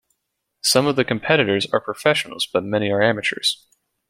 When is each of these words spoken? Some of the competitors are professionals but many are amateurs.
Some 0.63 0.87
of 0.87 0.95
the 0.95 1.05
competitors 1.05 1.67
are 1.71 1.79
professionals 1.79 2.47
but 2.51 2.63
many 2.63 2.89
are 2.89 3.03
amateurs. 3.03 3.67